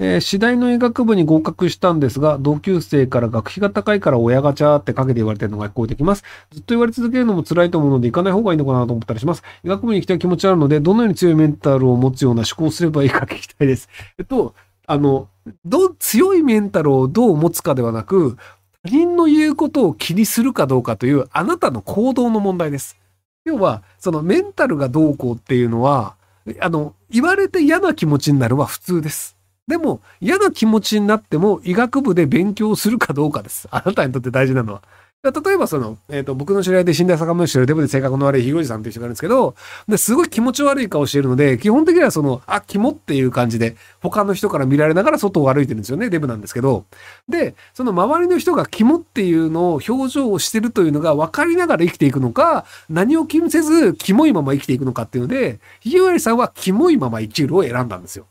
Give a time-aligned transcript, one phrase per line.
[0.00, 6.22] えー、次第の医学部に合格したんですが、同級生から学費が高いから親ガチャってかけて言われてるのが聞こえてきます。
[6.52, 9.42] ずっと言われ続けるのも辛いと思うので行かない方がいいのかなと思ったりします。
[9.64, 13.88] 医学部に行きたい気持ちあるので、どのように強いメンタルを持つような思考をすればいいか聞きたいです。
[14.18, 14.54] えっと、
[14.86, 15.28] あの、
[15.64, 18.36] ど、強いメンタルをどう持つかではなく、
[18.84, 22.96] 他人の言うことを気にするかどうかというあなたの行動の問題です。
[23.44, 26.14] 要は、そのメンタルがどうこうっていうのは、
[26.60, 29.37] あの、言われて嫌な気持ちになるは普通です。
[29.68, 33.68] でも、嫌な気持ちになっても医学部で勉強するかどうかです。
[33.70, 34.82] あなたにとって大事なのは。
[35.24, 39.56] 例えばその、えっ、ー、と、僕の知り合いで死んだ坂本してるデブで性格の悪いひごじさんという人がいるんですけど、
[39.88, 46.84] ですごい気持ち悪い顔してるので、基本的にはその、あ、キモっていう感じで、他の人から見られながら外を歩いてるんですよね、デブなんですけど。
[47.28, 58.26] で、その周りの人がキモっていうのを表情をしてるというのが分かりながら生きていくのか、何を気にせず、キモいまま生きていくのかっていうので、ひごじさんはキモいまま生きるを選んだんですよ。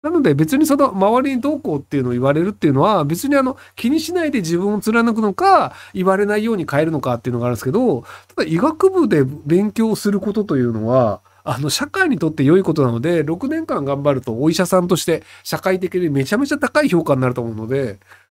[0.00, 17.98] なので別にその周りにどうこうっていうのを言われるっていうのは別にあの気にしないで自分を貫くのか言われないように変えるのかっていうのがあるんですけど、ただ医学部で勉強することというのは、あの社会にとって良いことなので、6年間頑張るとお医者さんとして社会的にめちゃめちゃ高い評価になると思うので、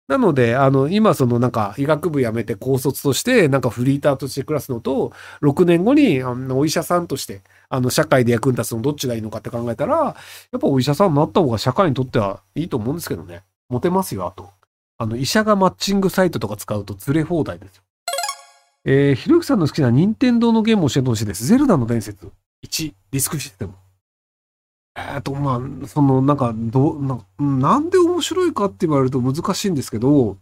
[0.09, 10.15] なので、あの、今そのなんか医学部辞めて高卒としてなんかフリーターとして暮らすのと、6年後にあのお医者さんとしてあの、社会で役に立つのどっちがいいのかって考えたら、や
[10.57, 13.43] っぱお医者さんになった方が社会にとってはいいと思うんですけどね。
[13.69, 14.51] モテますよ、あと。
[14.97, 17.83] あの、医者がマッチングサイトとか使うとずれ放題ですよ。
[18.85, 21.45] えー、ひろゆきさんの好きな任天堂のゲームを教えてほしいです。
[21.45, 22.31] ゼルダの伝説。
[22.67, 23.75] 1、ディスクシステム。
[24.99, 30.37] えっ、ー、と、まあ、その、なんか、どな、なんで面白いかって言われると難しいんですけど、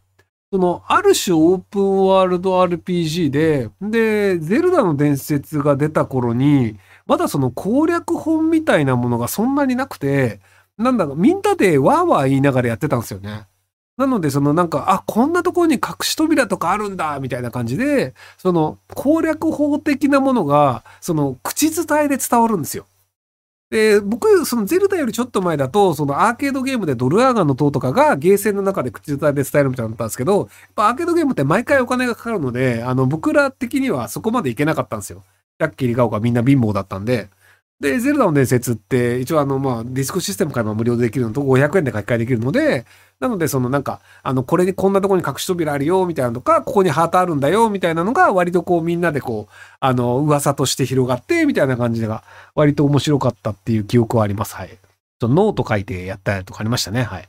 [0.53, 10.41] その、ある種オープンワールド RPG で、で、ゼルダの伝説が出た頃に、まだその攻略本みたいなものがそんなになくて、
[10.79, 13.47] なんだろう、みんなでわーわー言いながらやってたんですよね。
[13.97, 22.86] なので、そのなんか、あ、こんなところに隠し扉とかあるんだ、みたいな感じで、その攻略法的なものが、その口伝えで伝わるんですよ。
[23.71, 35.25] で、僕、そのゼルダよりちょっと前だと、そのアーケードゲームでドルアーガンの塔とかがゲーセンの中で口伝えで伝えるみたいなのだったんですけど、やっぱアーケードゲームって毎回お金がかかるので、あの、僕ら的にはそこまでいけなかったんですよ。
[35.59, 37.29] ラッキーリガオがみんな貧乏だったんで。
[37.79, 42.87] で、ゼルダの伝説って、一応あの、まあ、ディスクシステムから無料でできるのと500円で書き換えできるので、
[43.20, 54.55] なので、そのなんか、あの、これにこんなとこに隠し扉あるよ、みたいなのとか、ここにハートあるんだよ、みたいなのが、割とこう、みんなでこう、あの、噂として広がって、みたいな感じが、割と面白かったっていう記憶はあります。
[54.55, 54.79] はい。
[55.20, 57.03] ノート書いてやったりとかありましたね。
[57.03, 57.29] はい。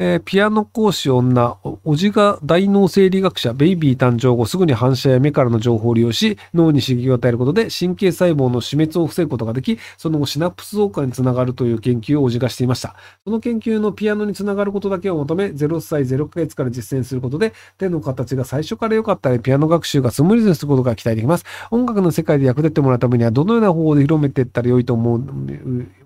[0.00, 12.94] えー、ピアノ講師女、おじが大脳生理学者、ベイビー誕生後すぐに反射や目からの情報を利用し、脳に刺激を与えることで神経細胞の死滅を防ぐことができ、その後シナプス増加につながるという研究をおじがしていました。
[13.24, 21.44] その研究のピアノにつながることだけを求め、0歳0ヶ月から実践することで、手の形が最初から良かったり、ピアノ学習がスムーズにすることが期待できます。
[21.72, 25.24] 音楽の世界で役立ってもらうためには、どのような方法で広めていったら良いと思う、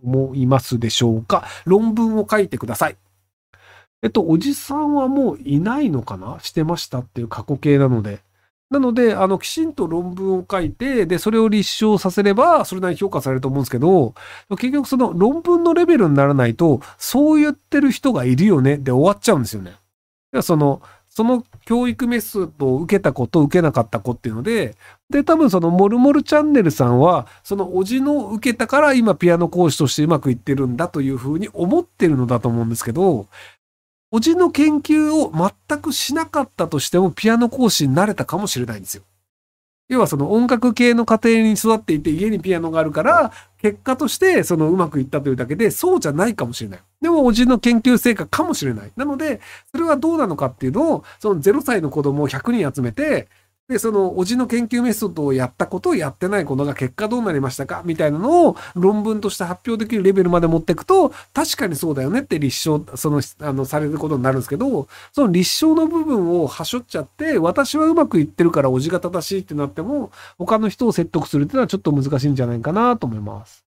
[0.03, 1.45] 思いますでしょうか？
[1.67, 2.97] 論文を書いてください。
[4.03, 6.39] えっと、おじさんはもういないのかな？
[6.41, 8.21] してましたっていう過去形なので。
[8.69, 14.15] なので、あの、きちんと論文を書いて、で、それを立証させれば、それなりに評価されると思うんですけど、
[14.51, 18.79] 結局その論文のレベルにならないと、そう言ってる人がいるよね？
[18.79, 19.73] で終わっちゃうんですよね。
[20.41, 20.81] その、
[21.11, 24.75] その教育メソッドを受けた子と受けなかった子っていうので、
[25.11, 33.27] で、多分そのモルモルチャンネルさんは、そのおじの受けたから今ピアノ講師としてうまくいってるんだというふうに思ってるのだと思うんですけど、
[34.15, 39.03] おじの研究を全くしなかったとしてもピアノ講師になれたかもしれないんですよ。
[39.89, 46.81] 要はその音楽系の家庭に育っていて家にピアノがあるから結果としてそのうまくいったというだけでそうじゃないかもしれない。
[47.01, 48.93] でもおじの研究成果かもしれない。
[48.97, 49.41] なので
[49.71, 53.29] それはどうなのかっていうのをその0歳の子供を100人集めて
[53.69, 57.83] で、その、おじの研究メソッドをやったことをやってないことが結果どうなりましたか？
[57.85, 73.65] みたいなのを論文として発表できるレベルまで持っていくと、確かにそうだよねって立証、その、あの、されることになるんですけど、その立証の部分をはしょっちゃって、私はうまくいってるからおじが正しいってなっても、他の人を説得するっていうのはちょっと難しいんじゃないかなと思います。